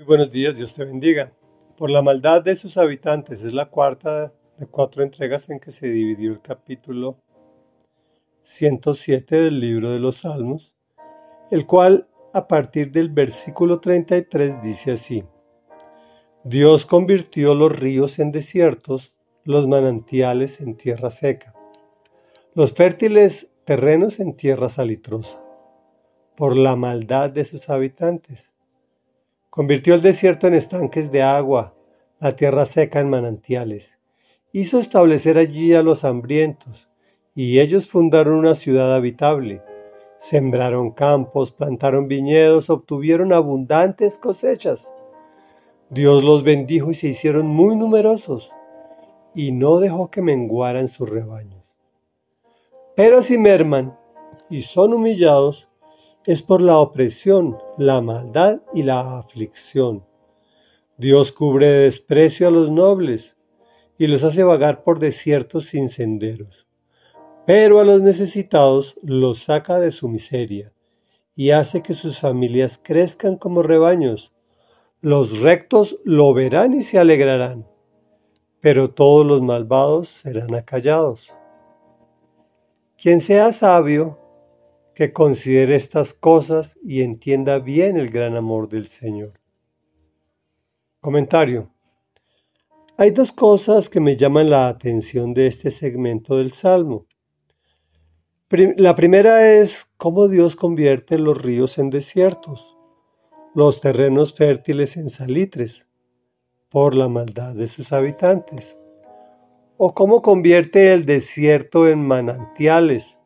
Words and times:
Muy 0.00 0.06
buenos 0.06 0.30
días, 0.30 0.56
Dios 0.56 0.72
te 0.72 0.82
bendiga. 0.82 1.30
Por 1.76 1.90
la 1.90 2.00
maldad 2.00 2.42
de 2.42 2.56
sus 2.56 2.78
habitantes 2.78 3.44
es 3.44 3.52
la 3.52 3.66
cuarta 3.66 4.32
de 4.56 4.66
cuatro 4.66 5.02
entregas 5.02 5.50
en 5.50 5.60
que 5.60 5.70
se 5.70 5.90
dividió 5.90 6.32
el 6.32 6.40
capítulo 6.40 7.18
107 8.40 9.36
del 9.36 9.60
libro 9.60 9.90
de 9.90 9.98
los 9.98 10.16
Salmos, 10.16 10.74
el 11.50 11.66
cual 11.66 12.08
a 12.32 12.48
partir 12.48 12.90
del 12.90 13.10
versículo 13.10 13.78
33 13.78 14.62
dice 14.62 14.92
así, 14.92 15.22
Dios 16.44 16.86
convirtió 16.86 17.54
los 17.54 17.78
ríos 17.78 18.18
en 18.20 18.32
desiertos, 18.32 19.12
los 19.44 19.66
manantiales 19.66 20.62
en 20.62 20.78
tierra 20.78 21.10
seca, 21.10 21.52
los 22.54 22.72
fértiles 22.72 23.52
terrenos 23.66 24.18
en 24.18 24.34
tierra 24.34 24.70
salitrosa, 24.70 25.44
por 26.38 26.56
la 26.56 26.74
maldad 26.74 27.28
de 27.28 27.44
sus 27.44 27.68
habitantes 27.68 28.49
Convirtió 29.50 29.94
el 29.94 30.00
desierto 30.00 30.46
en 30.46 30.54
estanques 30.54 31.10
de 31.10 31.22
agua, 31.22 31.74
la 32.20 32.36
tierra 32.36 32.64
seca 32.64 33.00
en 33.00 33.10
manantiales. 33.10 33.98
Hizo 34.52 34.78
establecer 34.78 35.38
allí 35.38 35.74
a 35.74 35.82
los 35.82 36.04
hambrientos, 36.04 36.88
y 37.34 37.58
ellos 37.58 37.88
fundaron 37.88 38.34
una 38.34 38.54
ciudad 38.54 38.94
habitable. 38.94 39.60
Sembraron 40.18 40.92
campos, 40.92 41.50
plantaron 41.50 42.06
viñedos, 42.06 42.70
obtuvieron 42.70 43.32
abundantes 43.32 44.18
cosechas. 44.18 44.92
Dios 45.88 46.22
los 46.22 46.44
bendijo 46.44 46.92
y 46.92 46.94
se 46.94 47.08
hicieron 47.08 47.46
muy 47.46 47.74
numerosos, 47.74 48.52
y 49.34 49.50
no 49.50 49.80
dejó 49.80 50.12
que 50.12 50.22
menguaran 50.22 50.86
sus 50.86 51.10
rebaños. 51.10 51.64
Pero 52.94 53.20
si 53.20 53.36
merman 53.36 53.98
y 54.48 54.62
son 54.62 54.94
humillados, 54.94 55.69
es 56.30 56.42
por 56.42 56.60
la 56.62 56.78
opresión, 56.78 57.58
la 57.76 58.00
maldad 58.00 58.60
y 58.72 58.84
la 58.84 59.18
aflicción. 59.18 60.06
Dios 60.96 61.32
cubre 61.32 61.66
de 61.66 61.80
desprecio 61.80 62.46
a 62.46 62.52
los 62.52 62.70
nobles 62.70 63.36
y 63.98 64.06
los 64.06 64.22
hace 64.22 64.44
vagar 64.44 64.84
por 64.84 65.00
desiertos 65.00 65.64
sin 65.64 65.88
senderos. 65.88 66.68
Pero 67.48 67.80
a 67.80 67.84
los 67.84 68.00
necesitados 68.00 68.96
los 69.02 69.40
saca 69.40 69.80
de 69.80 69.90
su 69.90 70.08
miseria 70.08 70.72
y 71.34 71.50
hace 71.50 71.82
que 71.82 71.94
sus 71.94 72.20
familias 72.20 72.80
crezcan 72.80 73.36
como 73.36 73.64
rebaños. 73.64 74.32
Los 75.00 75.40
rectos 75.40 75.98
lo 76.04 76.32
verán 76.32 76.74
y 76.74 76.84
se 76.84 77.00
alegrarán, 77.00 77.66
pero 78.60 78.90
todos 78.92 79.26
los 79.26 79.42
malvados 79.42 80.08
serán 80.08 80.54
acallados. 80.54 81.34
Quien 82.96 83.18
sea 83.18 83.50
sabio, 83.50 84.19
que 85.00 85.14
considere 85.14 85.76
estas 85.76 86.12
cosas 86.12 86.78
y 86.84 87.00
entienda 87.00 87.58
bien 87.58 87.96
el 87.96 88.10
gran 88.10 88.36
amor 88.36 88.68
del 88.68 88.88
Señor. 88.88 89.40
Comentario. 91.00 91.70
Hay 92.98 93.10
dos 93.10 93.32
cosas 93.32 93.88
que 93.88 93.98
me 93.98 94.18
llaman 94.18 94.50
la 94.50 94.68
atención 94.68 95.32
de 95.32 95.46
este 95.46 95.70
segmento 95.70 96.36
del 96.36 96.52
Salmo. 96.52 97.06
La 98.76 98.94
primera 98.94 99.54
es 99.54 99.90
cómo 99.96 100.28
Dios 100.28 100.54
convierte 100.54 101.18
los 101.18 101.40
ríos 101.40 101.78
en 101.78 101.88
desiertos, 101.88 102.76
los 103.54 103.80
terrenos 103.80 104.34
fértiles 104.34 104.98
en 104.98 105.08
salitres, 105.08 105.88
por 106.68 106.94
la 106.94 107.08
maldad 107.08 107.54
de 107.54 107.68
sus 107.68 107.90
habitantes, 107.92 108.76
o 109.78 109.94
cómo 109.94 110.20
convierte 110.20 110.92
el 110.92 111.06
desierto 111.06 111.88
en 111.88 112.06
manantiales, 112.06 113.16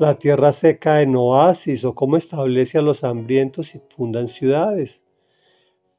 la 0.00 0.18
tierra 0.18 0.50
seca 0.50 1.02
en 1.02 1.14
oasis 1.14 1.84
o 1.84 1.94
cómo 1.94 2.16
establece 2.16 2.78
a 2.78 2.82
los 2.82 3.04
hambrientos 3.04 3.74
y 3.74 3.82
fundan 3.94 4.28
ciudades, 4.28 5.04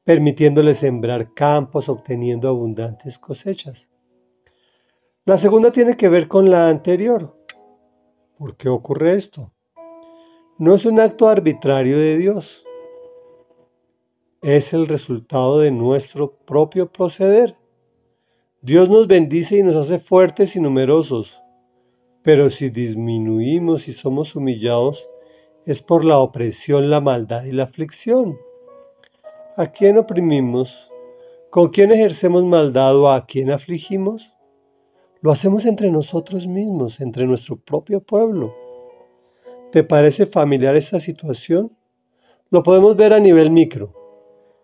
permitiéndoles 0.02 0.78
sembrar 0.78 1.32
campos, 1.34 1.88
obteniendo 1.88 2.48
abundantes 2.48 3.16
cosechas. 3.16 3.90
La 5.24 5.36
segunda 5.36 5.70
tiene 5.70 5.96
que 5.96 6.08
ver 6.08 6.26
con 6.26 6.50
la 6.50 6.68
anterior. 6.68 7.38
¿Por 8.36 8.56
qué 8.56 8.68
ocurre 8.68 9.14
esto? 9.14 9.52
No 10.58 10.74
es 10.74 10.84
un 10.84 10.98
acto 10.98 11.28
arbitrario 11.28 11.96
de 11.96 12.18
Dios. 12.18 12.66
Es 14.40 14.72
el 14.72 14.88
resultado 14.88 15.60
de 15.60 15.70
nuestro 15.70 16.38
propio 16.38 16.90
proceder. 16.90 17.56
Dios 18.62 18.88
nos 18.88 19.06
bendice 19.06 19.58
y 19.58 19.62
nos 19.62 19.76
hace 19.76 20.00
fuertes 20.00 20.56
y 20.56 20.60
numerosos 20.60 21.41
pero 22.22 22.50
si 22.50 22.70
disminuimos 22.70 23.88
y 23.88 23.92
somos 23.92 24.36
humillados, 24.36 25.08
es 25.64 25.82
por 25.82 26.04
la 26.04 26.18
opresión, 26.18 26.90
la 26.90 27.00
maldad 27.00 27.44
y 27.44 27.52
la 27.52 27.64
aflicción. 27.64 28.38
¿A 29.56 29.66
quién 29.66 29.98
oprimimos? 29.98 30.90
¿Con 31.50 31.68
quién 31.68 31.92
ejercemos 31.92 32.44
maldad 32.44 32.96
o 32.96 33.10
a 33.10 33.26
quién 33.26 33.50
afligimos? 33.50 34.32
Lo 35.20 35.30
hacemos 35.30 35.66
entre 35.66 35.90
nosotros 35.90 36.46
mismos, 36.46 37.00
entre 37.00 37.26
nuestro 37.26 37.56
propio 37.56 38.00
pueblo. 38.00 38.54
¿Te 39.70 39.84
parece 39.84 40.26
familiar 40.26 40.74
esta 40.76 41.00
situación? 41.00 41.76
Lo 42.50 42.62
podemos 42.62 42.96
ver 42.96 43.12
a 43.12 43.20
nivel 43.20 43.50
micro. 43.50 43.94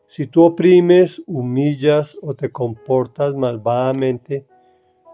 Si 0.06 0.26
tú 0.26 0.42
oprimes, 0.42 1.22
humillas 1.26 2.16
o 2.22 2.34
te 2.34 2.50
comportas 2.50 3.34
malvadamente, 3.34 4.46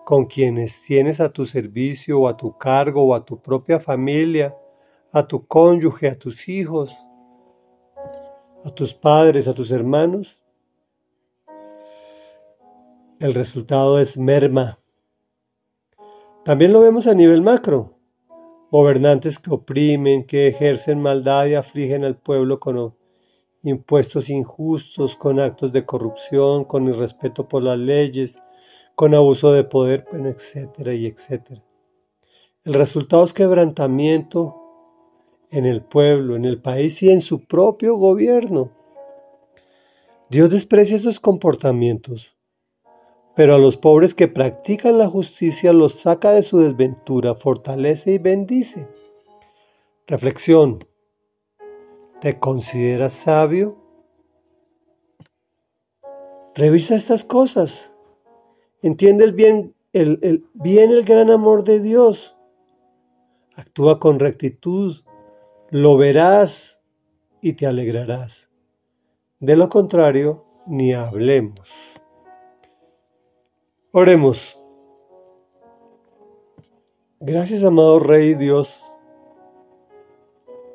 con 0.04 0.26
quienes 0.26 0.82
tienes 0.82 1.20
a 1.20 1.31
tu 1.31 1.47
servicio 1.47 2.20
o 2.20 2.28
a 2.28 2.37
tu 2.37 2.56
cargo 2.59 3.03
o 3.04 3.15
a 3.15 3.25
tu 3.25 3.41
propia 3.41 3.81
familia, 3.81 4.54
a 5.12 5.26
tu 5.26 5.47
cónyuge, 5.47 6.09
a 6.09 6.19
tus 6.19 6.48
hijos, 6.48 6.94
a 8.65 8.70
tus 8.70 8.92
padres, 8.94 9.48
a 9.48 9.54
tus 9.54 9.70
hermanos, 9.70 10.38
el 13.20 13.32
resultado 13.32 13.98
es 14.00 14.19
merma. 14.19 14.78
También 16.44 16.72
lo 16.72 16.81
vemos 16.81 17.06
a 17.06 17.15
nivel 17.15 17.41
macro. 17.41 17.98
Gobernantes 18.71 19.38
que 19.38 19.54
oprimen, 19.54 20.26
que 20.26 20.48
ejercen 20.48 21.00
maldad 21.00 21.47
y 21.47 21.54
afligen 21.54 22.04
al 22.04 22.16
pueblo 22.19 22.60
con 22.60 22.94
impuestos 23.62 24.28
injustos, 24.28 25.16
con 25.16 25.41
actos 25.41 25.72
de 25.72 25.86
corrupción, 25.86 26.65
con 26.65 26.86
irrespeto 26.88 27.48
por 27.48 27.62
las 27.62 27.78
leyes, 27.78 28.42
con 28.94 29.15
abuso 29.15 29.53
de 29.53 29.65
poder, 29.65 30.06
etcétera 30.12 30.94
y 30.94 31.06
etcétera. 31.06 31.62
El 32.65 32.75
resultado 32.75 33.25
es 33.25 33.32
quebrantamiento 33.32 34.56
en 35.50 35.66
el 35.66 35.82
pueblo, 35.82 36.37
en 36.37 36.44
el 36.44 36.60
país 36.60 37.03
y 37.03 37.10
en 37.10 37.21
su 37.21 37.44
propio 37.44 37.97
gobierno. 37.97 38.71
Dios 40.31 40.50
desprecia 40.50 40.97
esos 40.97 41.21
comportamientos, 41.21 42.37
pero 43.37 43.54
a 43.54 43.59
los 43.59 43.77
pobres 43.77 44.15
que 44.15 44.28
practican 44.28 44.99
la 44.99 45.09
justicia 45.09 45.72
los 45.72 45.93
saca 45.93 46.33
de 46.33 46.43
su 46.43 46.59
desventura, 46.59 47.34
fortalece 47.34 48.15
y 48.15 48.19
bendice. 48.19 48.88
Reflexión. 50.06 50.84
¿Te 52.21 52.38
consideras 52.38 53.12
sabio? 53.12 53.77
Revisa 56.54 56.94
estas 56.94 57.25
cosas. 57.25 57.94
Entiende 58.84 59.25
el 59.25 59.33
bien, 59.33 59.75
el, 59.95 60.47
bien 60.53 60.91
el 60.91 61.06
gran 61.06 61.31
amor 61.31 61.65
de 61.65 61.81
Dios. 61.81 62.37
Actúa 63.56 63.99
con 63.99 64.19
rectitud, 64.19 64.95
lo 65.71 65.97
verás 65.97 66.83
y 67.41 67.55
te 67.55 67.67
alegrarás. 67.67 68.50
De 69.41 69.56
lo 69.56 69.71
contrario, 69.71 70.45
ni 70.67 70.93
hablemos. 70.93 71.67
Oremos. 73.91 74.61
Gracias, 77.21 77.65
amado 77.65 78.01
Rey 78.01 78.34
Dios, 78.34 78.83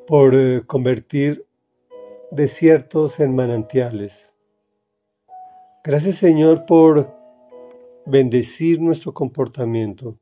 por 0.08 0.34
eh, 0.34 0.64
convertir 0.66 1.46
desiertos 2.32 3.20
en 3.20 3.36
manantiales. 3.36 4.34
Gracias, 5.84 6.16
Señor, 6.16 6.66
por 6.66 7.19
bendecir 8.10 8.80
nuestro 8.80 9.14
comportamiento, 9.14 10.18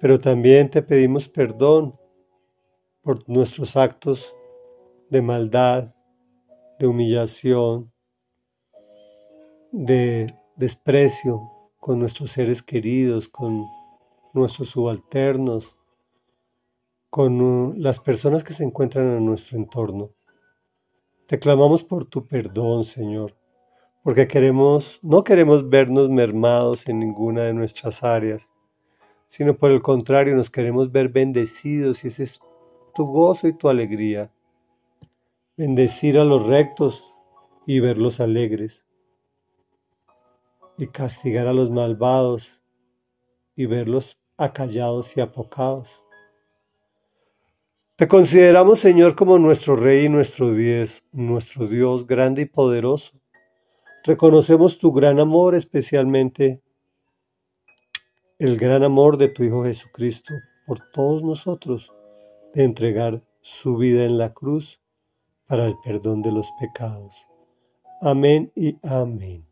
pero 0.00 0.18
también 0.18 0.70
te 0.70 0.82
pedimos 0.82 1.28
perdón 1.28 1.98
por 3.00 3.28
nuestros 3.28 3.76
actos 3.76 4.34
de 5.10 5.22
maldad, 5.22 5.94
de 6.78 6.86
humillación, 6.86 7.92
de 9.72 10.26
desprecio 10.56 11.40
con 11.78 11.98
nuestros 11.98 12.30
seres 12.30 12.62
queridos, 12.62 13.28
con 13.28 13.66
nuestros 14.34 14.68
subalternos, 14.68 15.76
con 17.10 17.40
uh, 17.40 17.74
las 17.76 18.00
personas 18.00 18.44
que 18.44 18.52
se 18.52 18.64
encuentran 18.64 19.16
en 19.16 19.26
nuestro 19.26 19.58
entorno. 19.58 20.10
Te 21.26 21.38
clamamos 21.38 21.82
por 21.82 22.04
tu 22.06 22.26
perdón, 22.26 22.84
Señor 22.84 23.41
porque 24.02 24.26
queremos, 24.26 24.98
no 25.02 25.24
queremos 25.24 25.68
vernos 25.68 26.10
mermados 26.10 26.88
en 26.88 26.98
ninguna 26.98 27.44
de 27.44 27.54
nuestras 27.54 28.02
áreas, 28.02 28.50
sino 29.28 29.56
por 29.56 29.70
el 29.70 29.80
contrario 29.80 30.34
nos 30.34 30.50
queremos 30.50 30.92
ver 30.92 31.08
bendecidos 31.08 32.04
y 32.04 32.08
ese 32.08 32.24
es 32.24 32.40
tu 32.94 33.06
gozo 33.06 33.48
y 33.48 33.52
tu 33.52 33.68
alegría. 33.68 34.30
Bendecir 35.56 36.18
a 36.18 36.24
los 36.24 36.46
rectos, 36.46 37.12
y 37.66 37.80
verlos 37.80 38.20
alegres, 38.20 38.86
y 40.78 40.88
castigar 40.88 41.46
a 41.46 41.52
los 41.52 41.70
malvados 41.70 42.60
y 43.54 43.66
verlos 43.66 44.18
acallados 44.36 45.16
y 45.16 45.20
apocados. 45.20 45.88
Te 47.96 48.08
consideramos, 48.08 48.80
Señor, 48.80 49.14
como 49.14 49.38
nuestro 49.38 49.76
Rey 49.76 50.06
y 50.06 50.08
nuestro 50.08 50.52
Dios, 50.52 51.04
nuestro 51.12 51.68
Dios 51.68 52.06
grande 52.06 52.42
y 52.42 52.46
poderoso. 52.46 53.21
Reconocemos 54.04 54.78
tu 54.78 54.92
gran 54.92 55.20
amor, 55.20 55.54
especialmente 55.54 56.60
el 58.38 58.56
gran 58.56 58.82
amor 58.82 59.16
de 59.16 59.28
tu 59.28 59.44
Hijo 59.44 59.62
Jesucristo 59.62 60.34
por 60.66 60.80
todos 60.90 61.22
nosotros, 61.22 61.92
de 62.52 62.64
entregar 62.64 63.22
su 63.40 63.76
vida 63.76 64.04
en 64.04 64.18
la 64.18 64.34
cruz 64.34 64.80
para 65.46 65.66
el 65.66 65.76
perdón 65.84 66.22
de 66.22 66.32
los 66.32 66.48
pecados. 66.58 67.14
Amén 68.00 68.50
y 68.56 68.76
amén. 68.82 69.51